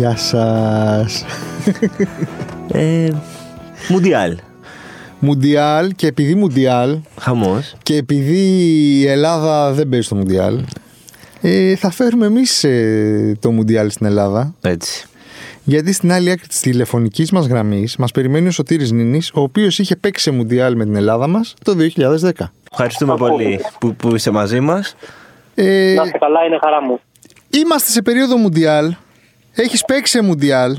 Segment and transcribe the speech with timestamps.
[0.00, 1.24] Γεια σας.
[2.72, 3.08] Ε,
[3.88, 4.36] Μουντιάλ.
[5.18, 7.74] Μουντιάλ και επειδή Μουντιάλ Χαμός.
[7.82, 8.38] και επειδή
[9.00, 10.60] η Ελλάδα δεν παίζει στο Μουντιάλ
[11.40, 15.06] ε, θα φέρουμε εμείς ε, το Μουντιάλ στην Ελλάδα Έτσι.
[15.64, 19.78] γιατί στην άλλη άκρη της τηλεφωνικής μας γραμμής μας περιμένει ο Σωτήρης Νίνης ο οποίος
[19.78, 22.30] είχε παίξει σε Μουντιάλ με την Ελλάδα μας το 2010.
[22.70, 24.94] Ευχαριστούμε πολύ που, που είσαι μαζί μας.
[25.54, 27.00] Ε, Να είστε καλά, είναι χαρά μου.
[27.50, 28.94] Είμαστε σε περίοδο Μουντιάλ.
[29.60, 30.76] Έχεις παίξει σε Μουντιάλ.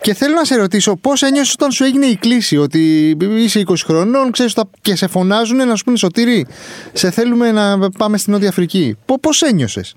[0.00, 2.80] Και θέλω να σε ρωτήσω πώς ένιωσες όταν σου έγινε η κλίση ότι
[3.20, 6.46] είσαι 20 χρονών, ξέρεις, τα- και σε φωνάζουν να σου πούνε Σωτήρη,
[6.92, 8.98] σε θέλουμε να πάμε στην Νότια Αφρική.
[9.20, 9.96] Πώς ένιωσες;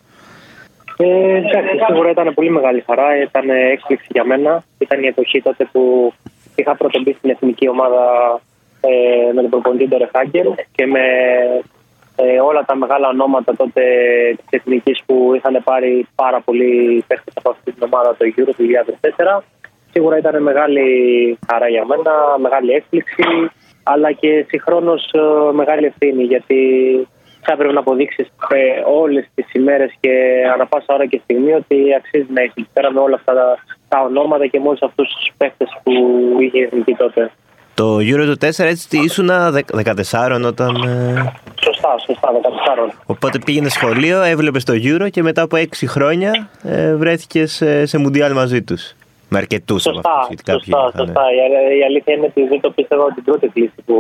[0.98, 1.06] Ε,
[1.38, 3.22] εντάξει, σίγουρα ήταν πολύ μεγάλη χαρά.
[3.22, 4.64] Ήταν έκπληξη για μένα.
[4.78, 6.14] Ήταν η εποχή τότε που
[6.56, 8.04] είχα πρωτομπεί στην εθνική ομάδα
[8.82, 11.00] ε, με τον προπονητή τον Ρεχάγκελ και με
[12.16, 13.84] ε, όλα τα μεγάλα ονόματα τότε
[14.36, 18.66] της εθνικής που είχαν πάρει πάρα πολύ παίχτε από αυτή την ομάδα το Euro του
[19.40, 19.42] 2004.
[19.92, 20.88] Σίγουρα ήταν μεγάλη
[21.48, 23.24] χαρά για μένα, μεγάλη έκπληξη,
[23.84, 25.12] αλλά και συγχρόνως
[25.54, 26.58] μεγάλη ευθύνη γιατί
[27.46, 28.28] θα έπρεπε να αποδείξεις
[29.02, 32.92] όλες τις ημέρες και ανά πάσα ώρα και στιγμή ότι αξίζει να είσαι εκεί πέρα
[32.92, 35.94] με όλα αυτά τα, τα ονόματα και με όλους αυτούς τους παίχτε που
[36.40, 37.32] είχε η εθνική τότε.
[37.76, 40.76] Το Euro του 4 έτσι ήσουν 14 όταν...
[40.76, 42.30] ε, Σωστά, σωστά,
[42.90, 42.94] 14.
[43.06, 47.98] Οπότε πήγαινε σχολείο, έβλεπες το Euro και μετά από 6 χρόνια ε, βρέθηκες σε, σε
[47.98, 48.94] Μουντιάλ μαζί τους.
[49.30, 50.28] Με αρκετούς από Σωστά, αυτούς.
[50.28, 51.22] Γιατί κάποιοι σωστά, είχαν- σωστά.
[51.22, 53.96] Η, αλ- η αλήθεια είναι ότι δεν το πίστευα την πρώτη κλίση που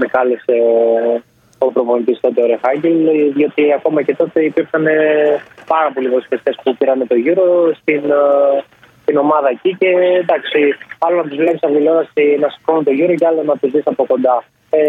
[0.00, 0.52] με κάλεσε
[1.58, 2.96] ο προπονητής τότε ο Ρεχάγκελ,
[3.34, 4.96] διότι ακόμα και τότε υπήρχαν ε,
[5.66, 8.02] πάρα πολλοί βοηθητέ που πήραν το γύρο στην,
[9.06, 9.88] ε, στην ομάδα εκεί και
[10.22, 10.60] εντάξει,
[10.98, 13.86] άλλο να τους βλέπεις από τηλεόραση να σηκώνουν το γύρο και άλλο να τους δεις
[13.86, 14.44] από κοντά.
[14.70, 14.82] Ε,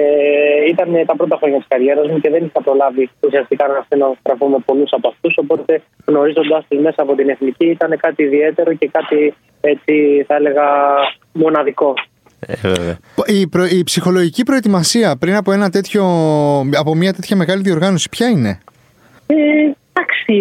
[0.73, 4.59] ήταν τα πρώτα χρόνια της καριέρας μου και δεν είχα προλάβει ουσιαστικά να στενογραφώ με
[4.65, 5.33] πολλούς από αυτούς.
[5.37, 10.65] Οπότε γνωρίζοντας του μέσα από την εθνική ήταν κάτι ιδιαίτερο και κάτι έτσι θα έλεγα
[11.31, 11.93] μοναδικό.
[12.39, 12.97] Ε, βέβαια.
[13.25, 16.03] Η, προ- η ψυχολογική προετοιμασία πριν από, ένα τέτοιο,
[16.73, 18.59] από μια τέτοια μεγάλη διοργάνωση, ποια είναι;
[19.27, 19.35] Ε,
[19.97, 20.33] εντάξει,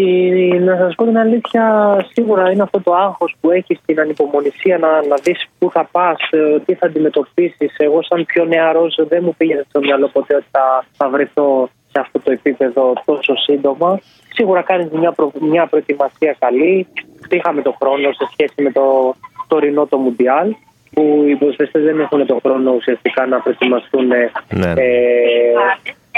[0.64, 1.64] να σας πω την αλήθεια,
[2.12, 6.18] σίγουρα είναι αυτό το άγχος που έχεις την ανυπομονησία να, να δεις πού θα πας,
[6.64, 7.74] τι θα αντιμετωπίσεις.
[7.76, 12.00] Εγώ, σαν πιο νεαρός, δεν μου πήγε στο μυαλό ποτέ ότι θα, θα βρεθώ σε
[12.00, 14.00] αυτό το επίπεδο τόσο σύντομα.
[14.34, 16.86] Σίγουρα κάνεις μια, προ, μια προετοιμασία καλή.
[17.30, 19.14] Είχαμε το χρόνο σε σχέση με το
[19.46, 20.54] τωρινό το Μουντιάλ
[20.92, 24.72] που οι ποδοσφαιριστές δεν έχουν τον χρόνο ουσιαστικά να προετοιμαστούν Ναι.
[24.76, 25.52] ε,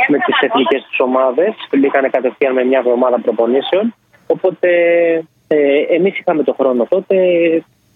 [0.09, 1.55] με τις εθνικές τους ομάδες.
[1.79, 3.95] Μπήκαν κατευθείαν με μια εβδομάδα προπονήσεων.
[4.27, 4.69] Οπότε
[5.49, 7.17] ε, εμείς είχαμε το χρόνο τότε,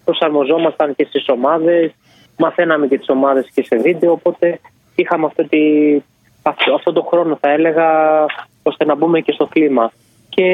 [0.05, 1.91] προσαρμοζόμασταν και στις ομάδες,
[2.37, 4.59] μαθαίναμε και τις ομάδες και σε βίντεο, οπότε
[4.95, 5.59] είχαμε αυτό, τη,
[6.41, 7.89] αυτό, αυτό το χρόνο θα έλεγα
[8.63, 9.91] ώστε να μπούμε και στο κλίμα.
[10.35, 10.45] Και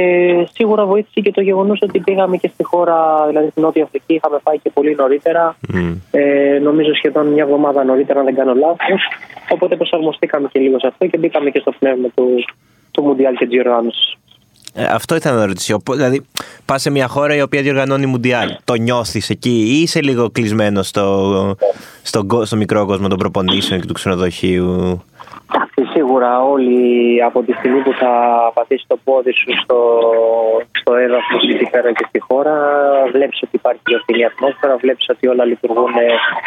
[0.53, 4.38] σίγουρα βοήθησε και το γεγονός ότι πήγαμε και στη χώρα, δηλαδή στην Νότια Αφρική, είχαμε
[4.44, 5.56] πάει και πολύ νωρίτερα.
[5.73, 5.91] Μμ.
[6.12, 9.01] Ε, νομίζω σχεδόν μια εβδομάδα νωρίτερα, αν δεν κάνω λάθος.
[9.50, 12.45] Οπότε προσαρμοστήκαμε και λίγο σε αυτό και μπήκαμε και στο πνεύμα του,
[12.91, 14.17] του Μουντιάλ και της διοργάνωση.
[14.73, 15.75] Ε, αυτό ήθελα να ρωτήσω.
[15.75, 16.25] Οπό- Δηλαδή,
[16.66, 18.50] πας σε μια χώρα η οποία διοργανώνει Μουντιάλ.
[18.63, 21.56] Το νιώθεις εκεί ή είσαι λίγο κλεισμένος στο,
[22.01, 25.03] στο, κο- στο μικρό κόσμο των προπονήσεων και του ξενοδοχείου;
[25.53, 28.11] Εντάξει, σίγουρα όλοι από τη στιγμή που θα
[28.53, 29.79] πατήσει το πόδι σου στο,
[30.71, 32.55] στο έδαφος εκεί πέρα και στη χώρα,
[33.11, 35.93] βλέπεις ότι υπάρχει γιορτινή ατμόσφαιρα, βλέπεις ότι όλα λειτουργούν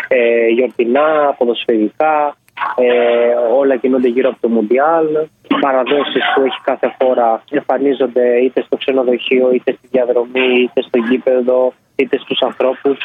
[0.09, 2.37] ε, γιορτινά, ποδοσφαιρικά,
[2.77, 5.07] ε, όλα κινούνται γύρω από το Μουντιάλ.
[5.49, 10.99] Οι παραδόσεις που έχει κάθε χώρα εμφανίζονται είτε στο ξενοδοχείο, είτε στη διαδρομή, είτε στο
[10.99, 12.99] γήπεδο, είτε στου ανθρώπους.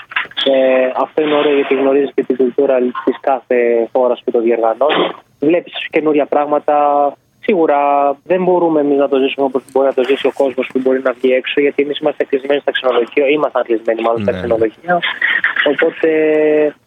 [0.46, 5.08] Ε, αυτό είναι ωραίο γιατί γνωρίζεις και την κουλτούρα της κάθε χώρας που το διοργανώνει.
[5.40, 6.76] Βλέπεις καινούρια πράγματα.
[7.40, 7.80] Σίγουρα
[8.24, 11.02] δεν μπορούμε εμείς να το ζήσουμε όπως μπορεί να το ζήσει ο κόσμος που μπορεί
[11.04, 14.38] να βγει έξω, γιατί εμείς είμαστε κλεισμένοι στα ξενοδοχεία, ήμασταν κλεισμένοι μάλλον στα Ναι.
[14.38, 15.00] ξενοδοχεία.
[15.72, 16.10] Οπότε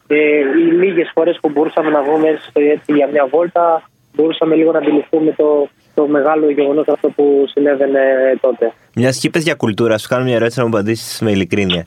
[0.06, 3.82] ε, οι λίγες φορές που μπορούσαμε να βγούμε έτσι, έτσι για μια βόλτα,
[4.14, 8.00] μπορούσαμε λίγο να αντιληφθούμε το, το μεγάλο γεγονός αυτό που συνέβαινε
[8.40, 8.72] τότε.
[8.94, 11.86] Μιας και είπες για κουλτούρα, σου κάνω μια ερώτηση να μου απαντήσεις με ειλικρίνεια.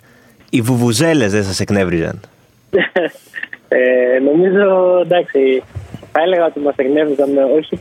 [0.55, 2.19] Οι βουβουζέλες δεν σας εκνεύριζαν;
[3.77, 5.63] ε, νομίζω εντάξει,
[6.11, 7.79] θα έλεγα ότι μας εκνεύριζαν, όχι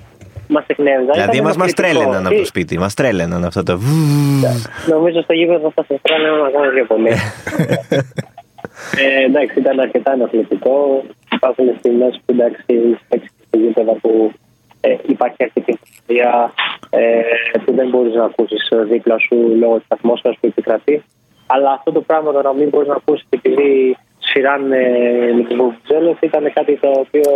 [0.48, 1.12] μας εκνεύριζαν.
[1.12, 1.82] Δηλαδή, ήταν μα μας ενοχλητικό.
[1.82, 2.78] τρέλαιναν από το Τι- σπίτι.
[2.78, 3.78] Μας τρέλαιναν αυτό το.
[3.78, 4.44] βουβ.
[4.88, 7.10] Νομίζω στο γήπεδο θα σε τρέλαιναν ακόμα πιο πολύ.
[9.02, 11.04] ε, εντάξει, ήταν αρκετά ενοχλητικό.
[11.32, 12.62] Υπάρχουν στιγμές που εντάξει,
[13.08, 14.32] παίξει στο γήπεδο που
[14.80, 16.52] ε, υπάρχει αρκετή φωτιά
[16.90, 21.02] ε, που δεν μπορείς να ακούσεις δίπλα σου λόγω της ατμόσφαιρας που επικρατεί.
[21.54, 23.96] Αλλά αυτό το πράγμα το να μην μπορείς να ακούσεις επειδή
[24.32, 24.80] σειράνε
[25.36, 27.30] με τι βουμπτζέλε ήταν κάτι το οποίο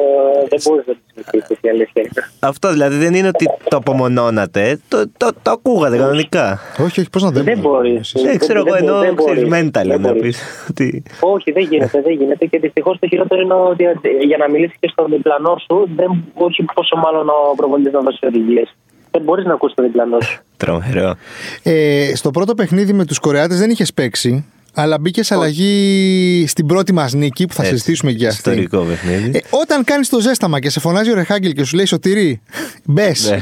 [0.49, 2.03] δεν μπορούσε να το συνηθίσει η αλήθεια.
[2.03, 2.23] είναι.
[2.41, 6.59] Αυτό δηλαδή δεν είναι ότι το απομονώνατε, το, το, το ακούγατε κανονικά.
[6.79, 8.15] Όχι, όχι, πώς να δεν, Δεν μπορείς.
[8.23, 10.67] Δεν ξέρω εγώ, ενώ ξέρεις mental να πεις.
[10.71, 11.03] ότι.
[11.21, 12.47] Όχι, δεν γίνεται, δεν γίνεται.
[12.47, 13.85] Και δυστυχώς το χειρότερο είναι ότι
[14.21, 18.27] για να μιλήσεις και στον διπλανό σου, δεν, όχι πόσο μάλλον ο προπονητής να δώσει
[18.27, 18.77] οδηγίες.
[19.17, 20.41] Δεν μπορείς να ακούσεις τον διπλανό σου.
[20.57, 21.15] Τρομερό.
[21.63, 26.67] Ε, στο πρώτο παιχνίδι με τους Κορεάτες δεν είχες παίξει, αλλά μπήκε σε αλλαγή στην
[26.67, 28.51] πρώτη μας νίκη που θα Έτσι, συζητήσουμε και για αυτή.
[28.51, 29.39] Ιστορικό παιχνίδι.
[29.39, 32.41] Ε, όταν κάνεις το ζέσταμα και σε φωνάζει ο Ρεχάγκελ και σου λέει Σωτηρή,
[32.85, 33.31] μπες.
[33.31, 33.39] Ναι.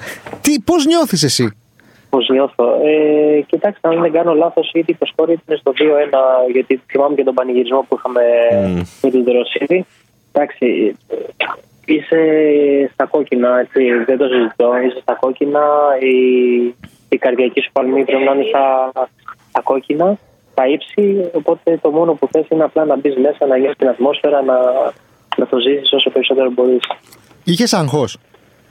[0.64, 1.50] Πώς νιώθεις εσύ;
[2.10, 6.80] Πώς νιώθω; Ε, κοιτάξτε, αν δεν κάνω λάθος, ήδη το σκόρ ήταν στο 2-1, γιατί
[6.86, 8.22] θυμάμαι και τον πανηγυρισμό που είχαμε
[8.68, 8.80] Μμ.
[9.02, 9.86] με την Δροσίδη.
[10.32, 11.16] Εντάξει, ε,
[11.94, 12.20] είσαι
[12.92, 14.70] στα κόκκινα, έτσι, δεν το συζητώ.
[14.86, 15.64] Είσαι στα κόκκινα,
[16.00, 16.14] η,
[17.08, 18.92] η καρδιακή σου παλμή πρέπει να είναι στα,
[19.48, 20.18] στα κόκκινα,
[20.52, 21.30] στα ύψη.
[21.32, 24.56] Οπότε το μόνο που θες είναι απλά να μπεις μέσα, να νιώσει την ατμόσφαιρα, να,
[25.36, 26.82] να το ζήσεις όσο περισσότερο μπορείς.
[27.44, 28.04] Είχες αγχώ.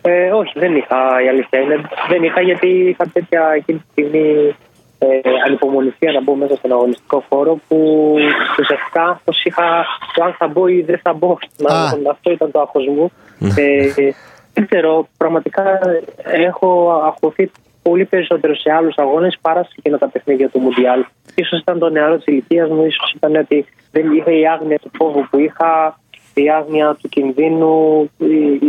[0.01, 1.81] Ε, όχι, δεν είχα η αλήθεια είναι.
[2.09, 4.55] Δεν είχα γιατί είχα τέτοια εκείνη τη στιγμή
[4.99, 5.07] ε,
[5.47, 7.77] ανυπομονησία να μπω μέσα στον αγωνιστικό χώρο που
[8.59, 11.37] ουσιαστικά πώ είχα το αν θα μπω ή δεν θα μπω.
[11.57, 11.91] Να, Α.
[12.09, 13.11] αυτό ήταν το άγχος μου.
[13.57, 13.87] ε,
[14.53, 15.79] δεν ξέρω, πραγματικά
[16.23, 17.51] έχω αγχωθεί
[17.81, 21.05] πολύ περισσότερο σε άλλους αγώνες παρά σε εκείνα τα παιχνίδια του Μουντιάλ.
[21.49, 24.91] σω ήταν το νεαρό της ηλικίας μου, ίσως ήταν ότι δεν είχα η άγνοια του
[24.97, 25.99] φόβου που είχα,
[26.33, 28.09] η άγνοια του κινδύνου,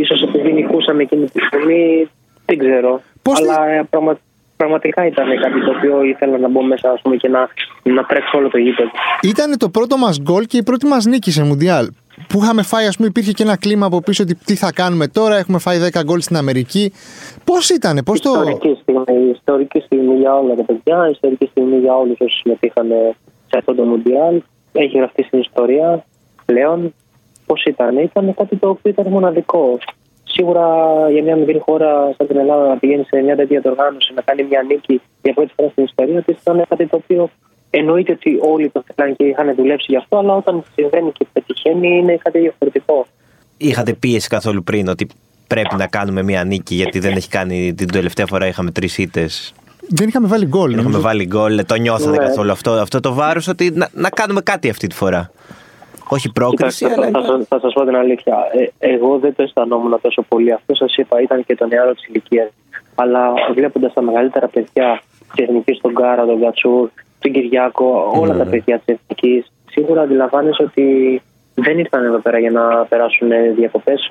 [0.00, 2.10] ίσως επειδή νικούσαμε εκείνη τη στιγμή.
[2.46, 3.00] Δεν ξέρω.
[3.22, 4.18] Πώς Αλλά ε, πραγμα-
[4.60, 7.40] πραγματικά ήταν κάτι το οποίο ήθελα να μπω μέσα ας πούμε, και να,
[7.82, 8.90] να τρέξω όλο το γήπεδο.
[9.22, 11.86] Ήταν το πρώτο μας γκολ και η πρώτη μας νίκη σε Μουντιάλ.
[12.28, 15.06] Που είχαμε φάει, ας πούμε, υπήρχε και ένα κλίμα από πίσω ότι τι θα κάνουμε
[15.08, 15.36] τώρα.
[15.36, 16.92] Έχουμε φάει 10 γκολ στην Αμερική.
[17.44, 18.30] Πώς ήταν, πώς το.
[18.30, 22.88] Ιστορική στιγμή, ιστορική στιγμή για όλα τα παιδιά, ιστορική στιγμή για όλους όσους συμμετείχαν
[23.50, 24.42] σε αυτό το Μουντιάλ.
[24.72, 26.04] Έχει γραφτεί στην ιστορία
[26.44, 26.94] πλέον.
[27.46, 29.78] Πώς ήταν, ήταν κάτι το οποίο ήταν μοναδικό.
[30.32, 30.66] Σίγουρα
[31.10, 34.42] για μια μικρή χώρα σαν την Ελλάδα να πηγαίνει σε μια τέτοια διοργάνωση, να κάνει
[34.50, 37.30] μια νίκη για πρώτη φορά στην ιστορία της, ήταν κάτι το οποίο
[37.70, 41.88] εννοείται ότι όλοι το θέλαν και είχαν δουλέψει γι' αυτό, αλλά όταν συμβαίνει και πετυχαίνει
[41.98, 43.06] είναι κάτι διαφορετικό.
[43.56, 45.06] Είχατε πίεση καθόλου πριν ότι
[45.46, 49.54] πρέπει να κάνουμε μια νίκη γιατί δεν έχει κάνει την τελευταία φορά είχαμε τρεις ήττες;
[49.88, 50.70] Δεν είχαμε βάλει γκολ.
[50.70, 51.00] Είχαμε νομίζω.
[51.02, 52.16] βάλει γκολ, το νιώθατε Ναι.
[52.16, 55.30] καθόλου αυτό, αυτό το βάρος ότι να, να κάνουμε κάτι αυτή τη φορά;
[56.10, 57.26] Όχι πρόκριση, Κοιτάξτε, αλλά.
[57.26, 58.36] θα, θα, θα σας πω την αλήθεια.
[58.52, 60.52] Ε, εγώ δεν το αισθανόμουν τόσο πολύ.
[60.52, 62.48] Αυτό σας είπα ήταν και το νεαρό της ηλικίας.
[62.94, 65.00] Αλλά βλέποντας τα μεγαλύτερα παιδιά
[65.34, 66.88] της Εθνικής, τον Κάρα, τον Κατσούρ,
[67.20, 68.50] τον Κυριάκο, όλα Ναι, τα ναι.
[68.50, 70.86] παιδιά της Εθνικής, σίγουρα αντιλαμβάνεσαι ότι
[71.54, 74.08] δεν ήρθαν εδώ πέρα για να περάσουν διακοπές.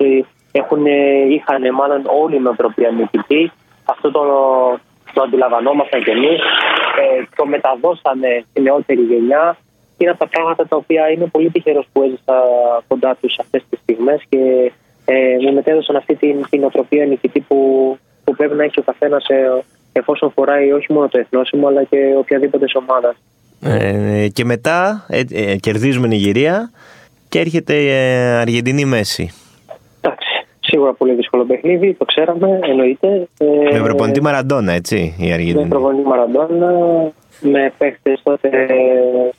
[1.28, 3.52] Είχαν μάλλον όλη η νοοτροπία νικητή.
[3.84, 4.22] Αυτό το,
[5.14, 6.40] το αντιλαμβανόμασταν κι εμείς.
[7.00, 9.56] Ε, το μεταδώσανε στη νεότερη γενιά
[10.04, 12.34] είναι από τα πράγματα τα οποία είμαι πολύ τυχερός που έζησα
[12.88, 14.72] κοντά τους αυτές τις στιγμές και
[15.04, 17.58] ε, μου μετέδωσαν αυτή την, την οτροπία νικητή που,
[18.24, 19.26] που πρέπει να έχει ο καθένας
[19.92, 23.14] εφόσον φοράει όχι μόνο το εθνόσημο αλλά και οποιαδήποτε ομάδα.
[23.62, 26.70] Ε, και μετά ε, ε, κερδίζουμε Νιγηρία
[27.28, 29.30] και έρχεται ε, Αργεντινή Μέση.
[30.00, 30.28] Εντάξει.
[30.60, 33.28] Σίγουρα πολύ δύσκολο παιχνίδι, το ξέραμε, εννοείται.
[33.38, 35.68] Ε, Με προπονητή Μαραντόνα, έτσι, η με Αργεντινή.
[35.68, 36.72] προπονητή Μαραντόνα,
[37.40, 38.48] με παίχτες τότε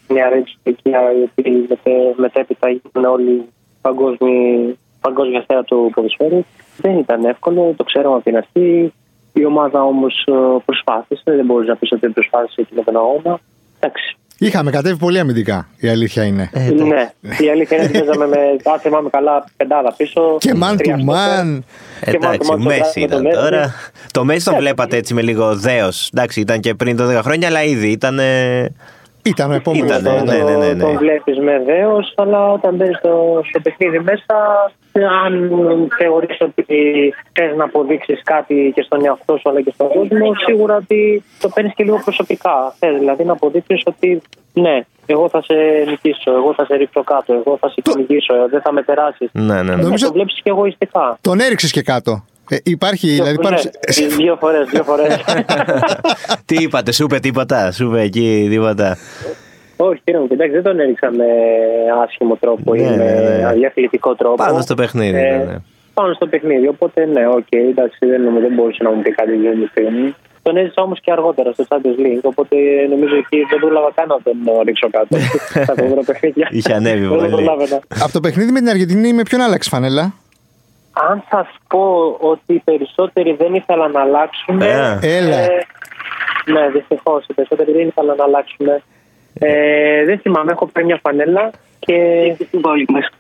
[0.08, 3.46] νεαρή ηλικία, οι οποίοι μετέ- μετέπειτα γίνουν όλοι
[3.82, 6.44] παγκόσμιοι, παγκόσμια θέα του ποδοσφαίρου.
[6.78, 8.94] Δεν ήταν εύκολο, το ξέραμε από την αρχή.
[9.34, 10.28] Η ομάδα όμως
[10.66, 13.40] προσπάθησε, δεν μπορείς να πεις ότι δεν προσπάθησε και με τον αγώνα.
[13.80, 14.16] Εντάξει.
[14.44, 16.50] Είχαμε κατέβει πολύ αμυντικά, η αλήθεια είναι.
[16.54, 16.84] Ε, εντάξει.
[16.84, 18.38] ναι, η αλήθεια είναι ότι παίζαμε με,
[18.74, 20.38] αν θυμάμαι καλά, πεντάδα πίσω.
[20.40, 21.60] και man τρία to στο man.
[22.00, 23.36] Και man to Εντάξει, man ο στο Μέση με το ήταν Μέση.
[23.36, 23.74] τώρα.
[24.12, 26.10] Το Μέση τον Ε, βλέπατε έτσι με λίγο δέος.
[26.14, 28.20] Εντάξει, ήταν και πριν το 10 χρόνια, αλλά ήδη ήταν.
[28.20, 28.72] ε,
[29.24, 30.00] Ήταν ο επόμενος.
[30.00, 30.84] Ήτανε, τον, ναι, ναι, ναι, ναι.
[30.84, 34.36] τον βλέπεις με δέος, αλλά όταν μπαίνεις στο, στο παιχνίδι μέσα,
[35.26, 35.52] αν
[35.98, 36.66] θεωρείς ότι
[37.34, 41.50] θες να αποδείξεις κάτι και στον εαυτό σου αλλά και στον κόσμο, σίγουρα ότι το
[41.50, 42.76] παίρνεις και λίγο προσωπικά.
[42.80, 44.22] Θες δηλαδή να αποδείξεις ότι
[44.54, 45.54] ναι, εγώ θα σε
[45.90, 49.30] νικήσω, εγώ θα σε ρίξω κάτω, εγώ θα σε κυνηγήσω, δεν θα με περάσεις.
[49.32, 49.76] Ναι, ναι, ναι.
[49.84, 51.18] Νομίζω- Το βλέπεις και εγωιστικά.
[51.22, 52.24] Τον έριξες και κάτω.
[52.50, 53.32] Ε, υπάρχει, δηλαδή.
[53.32, 53.70] Ναι, πάρεις-
[54.18, 55.24] δύο φορές, δύο φορές.
[56.46, 58.98] Τι είπατε, σου είπε τίποτα, σου είπε εκεί τίποτα.
[59.78, 61.26] Όχι, κύριε μου, κοιτάξτε, δεν τον έριξα με
[62.04, 63.46] άσχημο τρόπο ή Ναι, με ναι, ναι.
[63.46, 64.36] αδιαφιλητικό τρόπο.
[64.36, 65.56] Πάνω στο παιχνίδι, Ε, ναι, ναι.
[65.94, 66.68] Πάνω στο παιχνίδι.
[66.68, 70.16] Οπότε, ναι, οκ, εντάξει, δεν, νομίζω- δεν μπορούσε να μου πει κάτι για στιγμή.
[70.44, 72.22] Τον έζησα όμως και αργότερα στο Champions League.
[72.22, 72.56] Οπότε
[72.90, 75.18] νομίζω εκεί δεν πρόλαβα καν να τον ε, ρίξω κάτω.
[75.66, 76.48] Στα κοντρό παιχνίδια.
[76.52, 77.30] Είχε ανέβει Δεν πολύ.
[77.30, 77.80] προλάβαινα.
[78.04, 80.14] Από το παιχνίδι με την Αργεντινή, με ποιον άλλαξε φανέλα;
[80.94, 84.62] Αν σας πω ότι οι περισσότεροι δεν ήθελαν να αλλάξουν.
[84.62, 85.38] Ε, Έλα.
[86.46, 87.26] ναι, δυστυχώς.
[87.28, 88.68] Οι περισσότεροι δεν ήθελαν να αλλάξουν.
[89.40, 91.96] Ε, δεν θυμάμαι, έχω πάρει μια φανέλα Και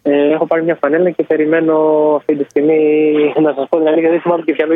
[0.01, 1.75] ε, έχω πάρει μια φανέλα και περιμένω
[2.15, 4.09] αυτή τη στιγμή να σας πω την αλήθεια.
[4.09, 4.67] Δεν θυμάμαι και ποια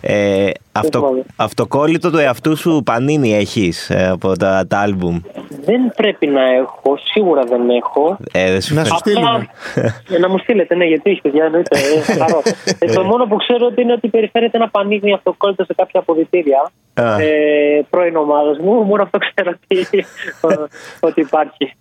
[0.00, 5.20] ε, αυτο, αυτοκόλλητο του εαυτού σου πανίνι έχεις ε, από τα, τα άλμπουμ;
[5.64, 8.16] Δεν πρέπει να έχω, σίγουρα δεν έχω.
[8.32, 9.48] Ε, δεν σου Να σου στείλουμε.
[10.10, 11.78] Ε, να μου στείλετε, ναι, γιατί έχεις παιδιά, εννοείται.
[11.78, 12.42] Ε, χαρώ.
[12.78, 16.70] ε, το μόνο που ξέρω ότι είναι ότι περιφέρεται ένα πανίγνι αυτοκόλλητο σε κάποια αποδητήρια.
[16.94, 17.20] Α.
[17.20, 19.86] Ε, πρώην ομάδας μου, μόνο αυτό ξέρω ότι,
[21.08, 21.72] ότι υπάρχει.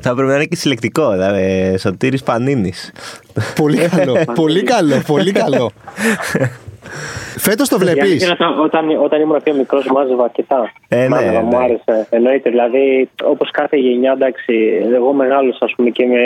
[0.00, 2.92] Θα πρέπει να είναι και συλλεκτικό, δηλαδή, Σωτήρης Πανίνης.
[3.54, 4.16] Πολύ καλό.
[4.34, 5.02] πολύ καλό.
[5.06, 5.70] Πολύ καλό.
[7.38, 10.72] Φέτος το βλέπεις; Γιατί όταν, όταν, όταν ήμουν πιο μικρός, μάζευα αρκετά.
[10.88, 11.56] Ε, ναι, μάζευα, μου ναι.
[11.56, 12.06] άρεσε.
[12.10, 12.50] Εννοείται.
[12.50, 16.22] Δηλαδή, όπως κάθε γενιά, εντάξει, εγώ μεγάλωσα ας πούμε, και με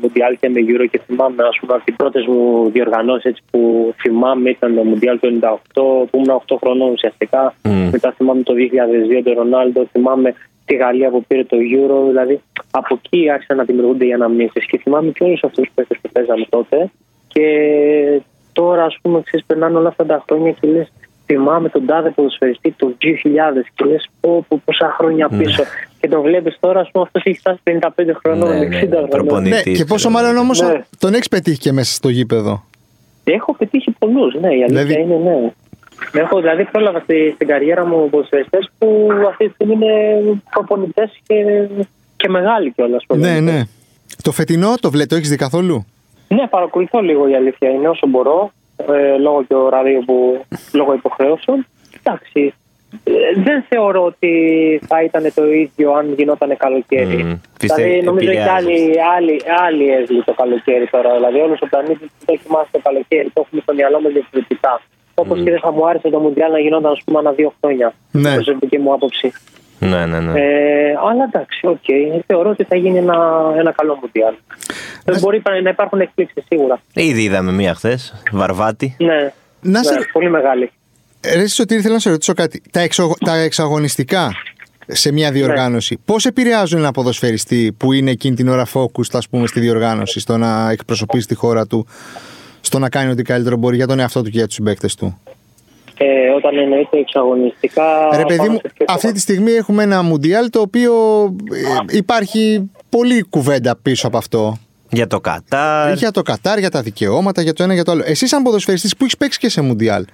[0.00, 4.50] Μουντιάλ και με Euro και θυμάμαι ας πούμε, από τι πρώτες μου διοργανώσεις που θυμάμαι
[4.50, 5.56] ήταν το Μουντιάλ του 98,
[6.10, 7.54] που ήμουν 8 χρονών ουσιαστικά.
[7.62, 7.88] Μμ.
[7.92, 12.06] Μετά θυμάμαι το 2002 το Ρονάλντο, θυμάμαι τη Γαλλία που πήρε το Euro.
[12.08, 12.40] Δηλαδή,
[12.70, 14.66] από εκεί άρχισαν να δημιουργούνται οι αναμνήσεις.
[14.66, 16.90] Και θυμάμαι και όλους αυτούς τους παίκτες που παίζαμε τότε.
[17.28, 17.46] Και
[18.52, 20.92] τώρα, ας πούμε, ξέρεις, περνάνε όλα αυτά τα χρόνια και λες,
[21.26, 25.62] θυμάμαι τον τάδε ποδοσφαιριστή το 2000 και λες, πω, πω, πόσα χρόνια πίσω.
[26.00, 29.08] Και το βλέπεις τώρα, ας πούμε, αυτός έχει φτάσει 55 χρονών, Ναι, 60 ναι, χρονών.
[29.08, 29.64] προπονητής.
[29.66, 30.80] Ναι, και πόσο μάλλον όμως Ναι.
[30.98, 32.64] τον έχεις πετύχει και μέσα στο γήπεδο;
[33.24, 35.52] Έχω πετύχει πολλούς, ναι, η αλήθεια Δηλαδή- είναι ναι.
[36.12, 41.68] Έχω δηλαδή πρόλαβα στη, στην καριέρα μου ποδοσφαιριστέ που αυτή τη στιγμή είναι προπονητές και,
[42.16, 43.04] και μεγάλοι κιόλας.
[43.14, 43.62] Ναι, ναι.
[44.22, 45.86] Το φετινό το βλέπει, το έχεις δει καθόλου;
[46.28, 48.52] Ναι, παρακολουθώ λίγο η αλήθεια είναι όσο μπορώ.
[48.76, 51.66] Ε, λόγω και ωραρίου που λόγω υποχρεώσεων.
[52.02, 52.54] Εντάξει.
[53.04, 54.30] ε, δεν θεωρώ ότι
[54.86, 57.22] θα ήταν το ίδιο αν γινόταν καλοκαίρι.
[57.22, 57.38] Μμμ.
[57.58, 58.68] Πιστεύω- δηλαδή, νομίζω έχει επηρεάζεις.
[58.68, 61.14] άλλη, άλλη, άλλη έσλη το καλοκαίρι τώρα.
[61.14, 63.30] Δηλαδή, όλος ο πλανήτης το έχει μάθει το καλοκαίρι.
[63.34, 64.80] Το έχουμε στο μυαλό μας διαφορετικά.
[65.14, 67.94] Όπως και δεν θα μου άρεσε το Μουντιάλ να γινόταν, ας πούμε, ανά δύο χρόνια.
[68.10, 68.34] Ναι.
[68.34, 69.32] Προσωπική μου άποψη.
[69.78, 70.40] Ναι, ναι, ναι.
[70.40, 71.84] Ε, αλλά εντάξει, οκ.
[72.26, 73.16] Θεωρώ ότι θα γίνει ένα,
[73.58, 74.34] ένα καλό Μουντιάλ.
[75.04, 76.80] Δεν μπορεί να υπάρχουν εκπλήξεις σίγουρα.
[76.94, 78.22] Ήδη είδαμε μία χθες.
[78.32, 78.96] Βαρβάτη.
[78.98, 79.32] Ναι.
[79.60, 80.70] Να σε- ναι, πολύ μεγάλη.
[81.20, 82.62] Ε, Ρε Σωτήρη, θέλω να σε ρωτήσω κάτι.
[82.70, 83.14] Τα, εξω...
[83.24, 84.32] τα εξαγωνιστικά
[84.86, 89.46] σε μια διοργάνωση, πώς επηρεάζουν ένα ποδοσφαιριστή που είναι εκείνη την ώρα focused, ας πούμε,
[89.46, 91.86] στη διοργάνωση, στο να εκπροσωπήσει τη χώρα του,
[92.64, 95.18] στο να κάνει ό,τι καλύτερο μπορεί για τον εαυτό του και για τους συμπαίκτες του.
[95.98, 96.04] Ε,
[96.36, 97.82] όταν εννοείται εξαγωνιστικά.
[98.16, 99.12] Ρε παιδί πάνω μου, σε ποιο αυτή θέμα.
[99.12, 100.92] τη στιγμή έχουμε ένα Μουντιάλ το οποίο
[101.90, 104.58] ε, υπάρχει πολλή κουβέντα πίσω από αυτό.
[104.90, 105.96] Για το Κατάρ.
[105.96, 108.02] Για το Κατάρ, για τα δικαιώματα, για το ένα για το άλλο.
[108.06, 110.04] Εσύ, σαν ποδοσφαιριστής που έχεις παίξει και σε Μουντιάλ,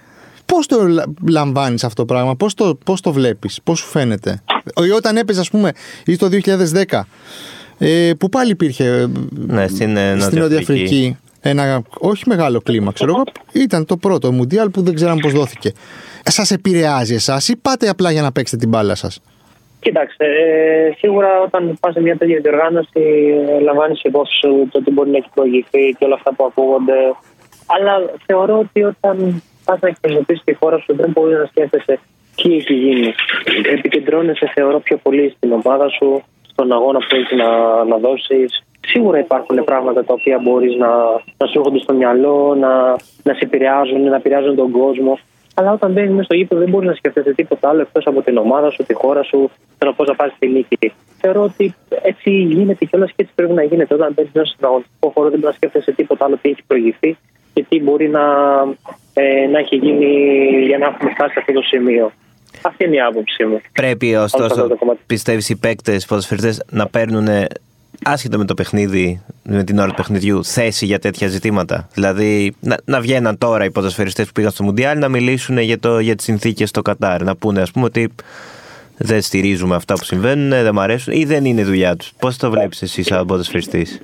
[0.47, 4.43] πώς το λα- λαμβάνεις αυτό το πράγμα, πώς το, πώς το βλέπεις, πώς σου φαίνεται;
[4.87, 5.73] Ή όταν έπαιζες, ας πούμε,
[6.07, 7.07] ή το 2010,
[7.79, 11.17] ε, που πάλι υπήρχε ε, Ναι, στην, ε, στην Νότια Νότια Αφρική.
[11.43, 13.25] Αφρική ένα όχι μεγάλο κλίμα, ξέρω εγώ.
[13.53, 15.73] Ήταν το πρώτο Μουντιάλ που δεν ξέραμε πώς δόθηκε.
[16.25, 19.21] Σας επηρεάζει εσάς ή πάτε απλά για να παίξετε την μπάλα σας;
[19.81, 23.01] Κοίταξε, ε, σίγουρα όταν πας σε μια τέτοια διοργάνωση,
[23.49, 26.99] ε, λαμβάνεις υπόψη σου το τι μπορεί να έχει προηγηθεί και όλα αυτά που ακούγονται.
[27.67, 31.99] Αλλά θεωρώ ότι όταν πας να εκπροσωπήσεις τη χώρα σου, δεν μπορείς να σκέφτεσαι
[32.37, 33.15] τι έχει γίνει.
[33.73, 36.23] Επικεντρώνεσαι, θεωρώ, πιο πολύ στην ομάδα σου,
[36.61, 37.51] στον αγώνα που έχεις να,
[37.85, 38.63] να δώσεις.
[38.81, 40.91] Σίγουρα υπάρχουν πράγματα τα οποία μπορείς να,
[41.39, 42.73] να σου έρχονται στο μυαλό, να,
[43.27, 45.19] να σε επηρεάζουν, να επηρεάζουν τον κόσμο.
[45.55, 48.37] Αλλά όταν μπαίνεις μέσα στο γήπεδο δεν μπορείς να σκέφτεσαι τίποτα άλλο εκτός από την
[48.37, 50.93] ομάδα σου, τη χώρα σου, το πώς να πάρει τη νίκη.
[51.21, 53.95] Θεωρώ ότι έτσι γίνεται και όλα και έτσι πρέπει να γίνεται.
[53.95, 57.17] Όταν μπαίνεις μέσα στον αγωνιστικό χώρο δεν μπορείς να σκέφτεσαι τίποτα άλλο τι έχει προηγηθεί
[57.55, 58.25] και τι μπορεί να,
[59.15, 60.11] ε, να έχει γίνει
[60.67, 62.11] για να έχουμε φτάσει σε αυτό το σημείο.
[62.63, 63.61] Αυτή είναι η άποψή μου.
[63.73, 65.01] Πρέπει αυτό ωστόσο, το κομμάτι.
[65.07, 67.29] πιστεύεις οι παίκτες, οι ποδοσφαιριστές να παίρνουν
[68.05, 71.89] άσχετα με το παιχνίδι, με την ώρα του παιχνιδιού, θέση για τέτοια ζητήματα.
[71.95, 75.99] Δηλαδή να, να βγαίναν τώρα οι ποδοσφαιριστές που πήγαν στο Μουντιάλ να μιλήσουν για, το,
[75.99, 77.23] για τις συνθήκες στο Κατάρ.
[77.23, 78.09] Να πούνε, ας πούμε, ότι
[78.97, 82.13] δεν στηρίζουμε αυτά που συμβαίνουν, δεν μ' αρέσουν ή δεν είναι δουλειά τους.
[82.19, 84.01] Πώς το βλέπεις εσύ, σαν ποδοσφαιριστής;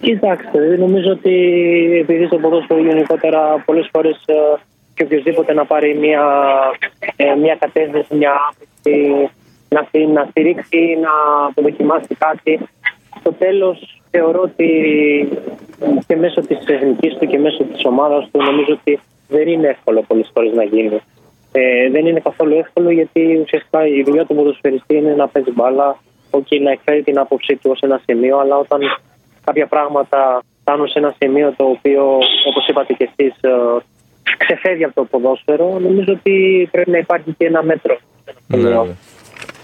[0.00, 1.32] Κοιτάξτε, νομίζω ότι
[2.00, 4.24] επειδή στο ποδόσφαιρο γενικότερα πολλές φορές
[5.00, 6.24] και οποιοδήποτε να πάρει μια,
[7.16, 9.28] ε, μια κατεύθυνση, μια άποψη,
[9.68, 11.10] να, στη- να στηρίξει, να
[11.46, 12.60] αποδοκιμάσει κάτι,
[13.20, 14.68] στο τέλος θεωρώ ότι
[16.06, 20.02] και μέσω της εθνικής του και μέσω της ομάδας του νομίζω ότι δεν είναι εύκολο
[20.06, 21.00] πολλές φορές να γίνει.
[21.52, 25.96] Ε, δεν είναι καθόλου εύκολο γιατί ουσιαστικά η δουλειά του ποδοσφαιριστή είναι να παίζει μπάλα,
[26.30, 28.80] okay, να εκφέρει την άποψή του ως ένα σημείο, αλλά όταν
[29.44, 33.50] κάποια πράγματα φτάνουν σε ένα σημείο το οποίο, όπως είπατε και εσείς, ε,
[34.38, 37.98] ξεφεύγει από το ποδόσφαιρο, νομίζω ότι πρέπει να υπάρχει και ένα μέτρο.
[38.46, 38.76] Ναι, ναι.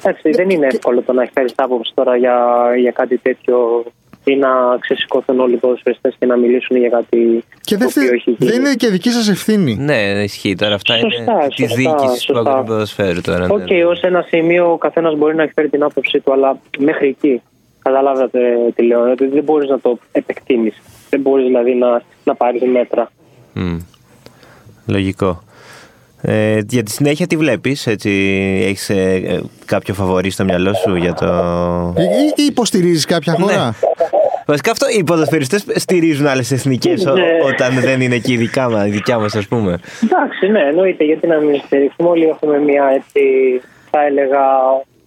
[0.04, 2.36] Εντάξει, δεν είναι εύκολο το να εκφέρει άποψη τώρα για,
[2.80, 3.84] για κάτι τέτοιο
[4.24, 4.48] ή να
[4.80, 8.30] ξεσηκώθουν όλοι οι ποδοσφαιριστές και να μιλήσουν για κάτι Και δεν, το οποίο θε- έχει
[8.38, 8.50] γίνει.
[8.50, 9.76] δεν είναι και δική σας ευθύνη.
[9.76, 10.74] Ναι, ισχύει τώρα.
[10.74, 12.42] Αυτά Σωστά, είναι της σωστά, διοίκηση του σωστά.
[12.42, 13.38] παγκόσμιου ποδοσφαίρου τώρα.
[13.46, 13.52] ναι.
[13.54, 17.42] Οκ, ως ένα σημείο ο καθένας μπορεί να εκφέρει την άποψή του, αλλά μέχρι εκεί.
[17.82, 18.38] Καταλάβατε
[18.74, 19.10] τι λέω.
[19.10, 20.82] ότι δεν μπορείς να το επεκτείνεις.
[21.10, 23.10] Δεν μπορείς δηλαδή να, να πάρεις μέτρα.
[23.52, 23.76] Μμ.
[24.86, 25.42] Λογικό.
[26.22, 28.10] Ε, για τη συνέχεια τι βλέπεις, έτσι,
[28.66, 28.94] έχεις ε,
[29.26, 31.26] ε, κάποιο φαβορί στο μυαλό σου για το...
[31.98, 33.74] Ή, ή υποστηρίζεις κάποια χώρα;
[34.46, 37.22] Βασικά αυτό οι ποδοσφαιριστές στηρίζουν άλλες εθνικές ο- Ναι.
[37.46, 39.78] όταν δεν είναι εκεί η δικά μας, η δικιά μας ας πούμε.
[40.04, 41.04] Εντάξει, ναι, εννοείται.
[41.04, 42.08] Γιατί να μην στηρίξουμε.
[42.08, 43.20] Όλοι έχουμε μια έτσι,
[43.90, 44.40] θα έλεγα,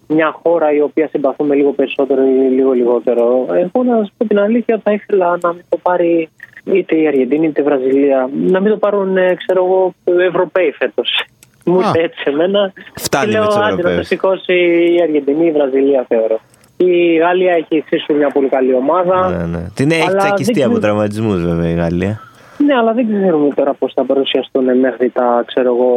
[0.08, 3.46] μια χώρα η οποία συμπαθούμε λίγο περισσότερο ή λίγο λιγότερο.
[3.50, 6.30] Εγώ να σα πω την αλήθεια, θα ήθελα να μην το πάρει
[6.74, 8.30] είτε η Αργεντινή είτε η Βραζιλία.
[8.48, 9.94] Να μην το πάρουν, ε, ξέρω εγώ,
[10.28, 11.24] Ευρωπαίοι φέτος.
[11.66, 11.84] Μου Α.
[11.86, 12.74] ήρθε έτσι σε μένα.
[12.96, 13.98] Φτάνει Και λέω, με τους άντε να Ευρωπαίους.
[13.98, 14.54] το σηκώσει
[14.98, 16.40] η Αργεντινή ή η Βραζιλία, θεωρώ.
[16.78, 19.30] Η Γαλλία έχει εξίσου μια πολύ καλή ομάδα.
[19.30, 19.66] Ναι, ναι.
[19.74, 22.22] Την έχει Αλλά τσακιστεί δεν από ξέρω- τραυματισμούς βέβαια η Γαλλία.
[22.66, 25.92] Ναι, αλλά δεν ξέρουμε τώρα πώς θα παρουσιαστούν μέχρι, τα, ξέρω εγώ,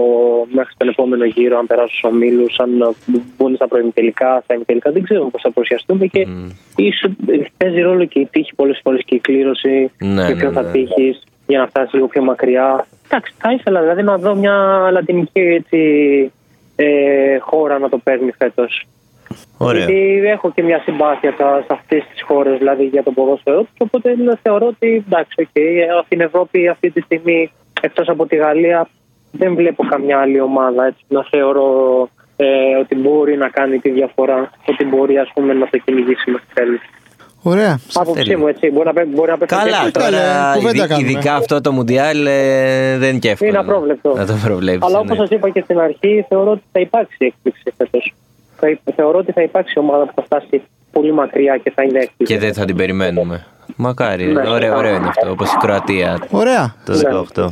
[0.50, 2.94] μέχρι τον επόμενο γύρο, αν περάσουν στους ομίλους, αν
[3.36, 4.90] μπουν στα προημιτελικά, στα ημιτελικά.
[4.90, 6.26] Δεν ξέρουμε πώς θα παρουσιαστούν και
[6.76, 7.10] ίσως
[7.56, 9.90] παίζει ρόλο και η τύχη πολλές φορές και η κλήρωση.
[9.98, 10.54] Ναι, και ναι, ποιο ναι.
[10.54, 12.86] θα τύχει για να φτάσει λίγο πιο μακριά.
[13.04, 15.80] Εντάξει, θα ήθελα δηλαδή να δω μια λατινική έτσι,
[16.76, 18.86] ε, χώρα να το παίρνει φέτος.
[19.58, 19.78] Ωραία.
[19.84, 23.74] Γιατί έχω και μια συμπάθεια σε- σε αυτές τις χώρες, δηλαδή για το ποδόσφαιρο τους.
[23.78, 28.88] Οπότε δηλαδή, θεωρώ ότι εντάξει, okay, στην Ευρώπη αυτή τη στιγμή, εκτός από τη Γαλλία,
[29.32, 31.68] δεν βλέπω καμιά άλλη ομάδα έτσι, να θεωρώ
[32.36, 32.46] ε,
[32.80, 36.78] ότι μπορεί να κάνει τη διαφορά, ότι μπορεί ας πούμε, να το κυνηγήσει μέχρι τέλου.
[37.44, 37.78] Ωραία.
[37.94, 38.36] Άποψή θέλει.
[38.36, 38.70] μου, έτσι.
[38.70, 41.10] Μπορεί να, πέ- μπορεί να πέσει Καλά, και καλά, τώρα κουβέντα ειδι- κάνουμε.
[41.10, 43.50] ειδικά αυτό το Μουντιάλ ε, δεν είναι και εύκολο.
[43.50, 44.14] Είναι απρόβλεπτο.
[44.16, 44.82] Να το προβλέψεις.
[44.82, 45.04] Αλλά ναι.
[45.04, 48.12] όπως σας είπα και στην αρχή, θεωρώ ότι θα υπάρξει έκπληξη φέτος.
[48.96, 52.34] Θεωρώ ότι θα υπάρξει ομάδα που θα φτάσει πολύ μακριά και θα είναι έκπληξη.
[52.34, 53.46] Και δεν θα την περιμένουμε.
[53.76, 54.24] Μακάρι.
[54.24, 54.48] Ναι.
[54.48, 55.30] Ωραίο, ωραίο είναι αυτό.
[55.30, 56.74] Όπως η Κροατία Ωραία.
[56.84, 56.92] το
[57.36, 57.48] 18.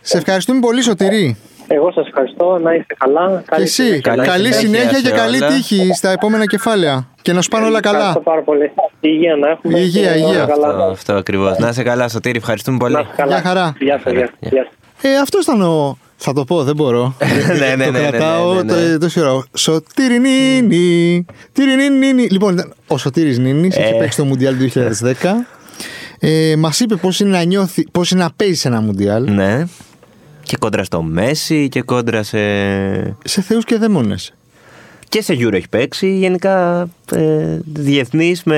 [0.00, 1.36] Σε ευχαριστούμε πολύ, Σωτηρή.
[1.68, 2.58] Εγώ σας ευχαριστώ.
[2.62, 3.38] Να είστε καλά.
[3.38, 3.82] Και Καλή εσύ.
[3.82, 4.00] συνέχεια.
[4.00, 5.46] Καλή Καλή συνέχεια συνέχεια σε και καλή όλα.
[5.46, 7.06] τύχη στα επόμενα κεφάλαια.
[7.22, 7.96] Και να σου πάνε όλα καλά.
[7.98, 8.72] Ευχαριστώ πάρα πολύ.
[9.00, 9.78] Υγεία να έχουμε.
[9.78, 10.44] Υγεία, και όλα υγεία.
[10.44, 10.66] καλά.
[10.68, 11.58] Αυτό, αυτό ακριβώς.
[11.58, 12.38] Να είσαι καλά, Σωτήρη.
[12.38, 12.92] Ευχαριστούμε πολύ.
[12.94, 13.32] Να είστε καλά.
[13.32, 13.74] Γεια χαρά.
[13.78, 14.64] Γεια σας, γεια σας, γεια
[15.00, 15.10] σας.
[15.12, 15.98] Ε, αυτός ήταν ο.
[16.24, 17.16] Θα το πω, δεν μπορώ.
[17.58, 18.92] ναι, ναι, το ναι, ναι, κρατάω ναι, ναι, ναι.
[18.92, 19.44] το- τόση ώρα.
[19.54, 21.24] Σωτήρι Νίνι.
[21.52, 22.26] Τυρι Νίνι.
[22.30, 23.98] Λοιπόν, ήταν ο Σωτήρης Νίνης, είχε Ε.
[23.98, 25.46] παίξει το Μουντιάλ του 2010.
[26.18, 29.64] Ε, Μας είπε πώς είναι να νιώθει, πώς είναι να παίζει σε ένα Μουντιάλ Ναι.
[30.42, 32.38] Και κόντρα στο Μέση και κόντρα σε.
[33.24, 34.32] σε θεούς και δαίμονες.
[35.08, 36.16] Και σε Euro έχει παίξει.
[36.16, 38.56] Γενικά ε, διεθνή με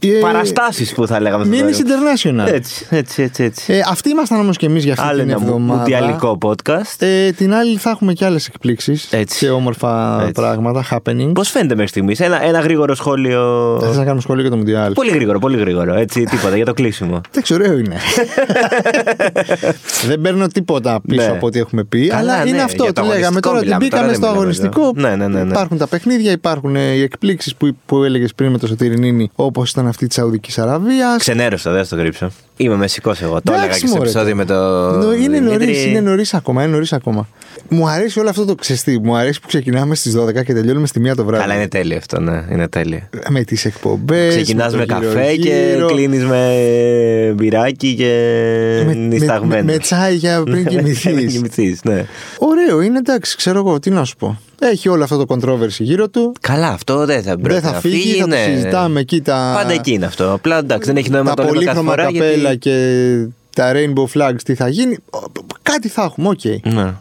[0.00, 1.44] Ε, παραστάσεις που θα λέγαμε.
[1.44, 2.24] στο Νίνης τέλος.
[2.24, 2.52] International.
[2.54, 3.42] Έτσι, έτσι, έτσι.
[3.44, 3.72] έτσι.
[3.72, 5.80] Ε, αυτοί ήμασταν όμως και εμείς για αυτή Άλλο την ένα μου- εβδομάδα.
[5.80, 6.96] μουντιαλικό podcast.
[6.98, 9.38] Ε, την άλλη θα έχουμε και άλλες εκπλήξεις Έτσι.
[9.38, 10.32] και όμορφα Έτσι.
[10.32, 11.30] πράγματα, happening.
[11.34, 13.76] Πώς φαίνεται μέχρι στιγμής, ένα, ένα γρήγορο σχόλιο.
[13.80, 15.94] Δεν θα κάνουμε σχολείο για το Μουντιάλ; Πολύ γρήγορο, πολύ γρήγορο.
[15.94, 17.20] Έτσι, τίποτα για το κλείσιμο.
[17.30, 17.96] Εντάξει, ωραίο είναι.
[20.06, 21.30] δεν παίρνω τίποτα πίσω Ναι.
[21.32, 22.82] από ό,τι έχουμε πει, Καλά, αλλά είναι ναι, αυτό.
[22.82, 24.80] για το Τι λέγαμε αγωνιστικό τώρα, ότι μιλάμε, τώρα μπήκαμε δεν στο μιλάμε αγωνιστικό.
[24.82, 25.08] εδώ.
[25.08, 25.50] Ναι, ναι, ναι, ναι.
[25.50, 29.30] Υπάρχουν τα παιχνίδια, υπάρχουν ε, οι εκπλήξεις που, που έλεγες πριν με το Σωτήρι Νίνη,
[29.34, 31.16] όπως ήταν αυτή της Σαουδικής Αραβίας.
[31.18, 32.30] Ξενέρωσα, δεν θα το κρύψω.
[32.56, 33.34] Είμαι μεσικός εγώ.
[33.42, 34.54] Το έλεγα Εντάξει, και στο μωρέ, επεισόδιο με το.
[35.12, 35.40] Είναι Δημήτρη.
[35.40, 37.28] νωρίς, είναι νωρίς ακόμα, είναι νωρίς ακόμα.
[37.68, 39.00] Μου αρέσει όλο αυτό το ξεστή.
[39.02, 41.42] Μου αρέσει που ξεκινάμε στις 12 και τελειώνουμε στη 1 το βράδυ.
[41.42, 42.44] Καλά, είναι τέλειο αυτό, ναι.
[42.50, 43.00] Είναι τέλειο.
[43.28, 44.34] Με τις εκπομπές.
[44.34, 48.12] Ξεκινάς με καφέ και κλείνεις με μπυράκι και
[48.86, 49.64] με, νησταγμένο.
[49.64, 51.02] με, με τσάι για πριν κοιμηθείς.
[51.02, 52.04] Πριν κοιμηθείς, ναι.
[52.38, 54.40] Ωραίο, είναι εντάξει, ξέρω εγώ, τι να σου πω.
[54.62, 56.32] Έχει όλο αυτό το controversy γύρω του.
[56.40, 58.44] Καλά, αυτό δεν θα πρέπει Δεν θα να φύγει, θα το ναι.
[58.44, 59.52] συζητάμε εκεί τα.
[59.56, 60.32] Πάντα εκεί είναι αυτό.
[60.32, 62.18] Απλά εντάξει, δεν έχει νόημα τα να το λέμε κάθε πολύχρωμα φορά.
[62.18, 62.58] καπέλα Γιατί...
[62.58, 64.96] και τα rainbow flags τι θα γίνει.
[65.62, 66.44] Κάτι θα έχουμε, οκ.
[66.74, 66.94] Ναι.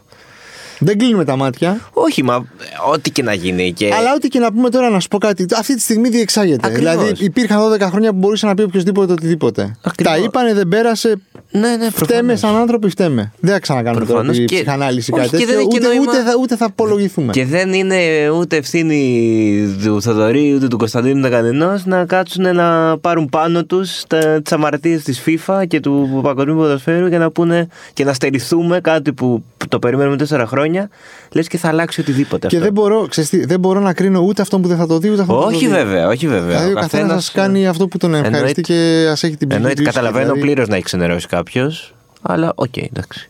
[0.80, 1.90] Δεν κλείνουμε τα μάτια.
[1.94, 2.46] Όχι, μα
[2.92, 3.74] ό,τι και να γίνει.
[3.74, 3.90] Και...
[3.94, 5.46] Αλλά ό,τι και να πούμε τώρα, να σου πω κάτι.
[5.58, 6.68] Αυτή τη στιγμή διεξάγεται.
[6.68, 6.96] Ακριβώς.
[6.96, 9.76] Δηλαδή, υπήρχαν 12 χρόνια που μπορούσε να πει οποιοδήποτε οτιδήποτε.
[9.82, 10.14] Ακριβώς.
[10.14, 11.22] Τα είπανε, δεν πέρασε.
[11.52, 12.40] Ναι, ναι, Φταίμε προφανώς.
[12.40, 13.32] σαν άνθρωποι, φταίμε.
[13.40, 15.60] Δεν θα ξανακάνουμε τώρα Προφανώς τη και- ψυχανάλυση Όχι, κάτι και δεν τέτοιο.
[15.60, 17.32] έχει Ούτε, νόημα- ούτε, θα, ούτε θα απολογηθούμε.
[17.32, 17.96] Και δεν είναι
[18.40, 24.04] ούτε ευθύνη του Θοδωρή ούτε του Κωνσταντίνου ούτε κανενός να κάτσουν να πάρουν πάνω τους
[24.44, 29.14] τις αμαρτίες της FIFA και του Παγκοσμίου Ποδοσφαίρου και να πούνε και να στερηθούμε κάτι
[29.14, 30.90] που το περιμένουμε τέσσερα χρόνια.
[31.32, 32.60] Λες και θα αλλάξει οτιδήποτε Και αυτό.
[32.68, 35.10] δεν μπορώ, ξέρεις τι, δεν μπορώ να κρίνω ούτε αυτόν που δεν θα το δει,
[35.10, 35.72] ούτε αυτόν που θα το όχι δει.
[35.74, 36.48] βέβαια, όχι βέβαια.
[36.48, 38.62] Δηλαδή, ο καθένας καθένας- κάνει αυτό που τον ευχαριστεί Εννοείται.
[38.62, 40.42] και ας έχει την ψυχή Εννοείται, του καταλαβαίνω δηλαδή.
[40.42, 41.94] πλήρως να έχεις ξενερώσει κάποιος.
[42.22, 43.30] Αλλά οκ, εντάξει.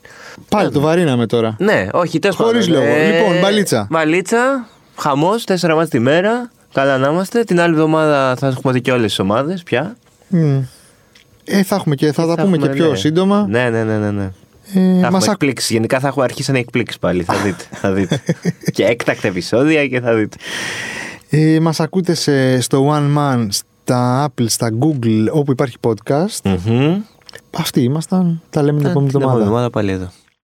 [0.49, 1.55] Πάλι το βαρύναμε τώρα.
[1.59, 2.85] Ναι, όχι, τέλος Χωρίς λόγο.
[2.85, 3.87] Λοιπόν, μπαλίτσα.
[3.89, 6.51] Μπαλίτσα, χαμός, τέσσερα μάτια τη μέρα.
[6.73, 7.43] Καλά να είμαστε.
[7.43, 9.97] Την άλλη εβδομάδα θα έχουμε δει και όλες τις ομάδες πια.
[10.27, 10.59] Μμ.
[11.45, 12.95] Ε, θα έχουμε και θα τα Θα πούμε και έχουμε, πιο ναι.
[12.97, 13.45] σύντομα.
[13.49, 14.11] Ναι, ναι, ναι, ναι.
[14.11, 14.23] ναι.
[14.23, 14.29] Ε,
[14.73, 15.69] θα έχουμε μας ακ- εκπλήξεις.
[15.69, 17.23] Γενικά θα έχω αρχίσει να εκπλήξεις πάλι.
[17.23, 17.63] Θα δείτε.
[17.71, 18.21] θα δείτε.
[18.73, 20.37] και έκτακτα επεισόδια και θα δείτε.
[21.29, 26.57] Ε, μας ακούτε σε, στο One Man, στα Apple, στα Google, όπου υπάρχει podcast.
[26.65, 26.97] Μμμ.
[27.51, 28.41] Αυτοί ήμασταν.
[28.49, 29.41] Τα λέμε την επόμενη Την επόμενη εβδομάδα.
[29.43, 30.09] εβδομάδα πάλι εδώ.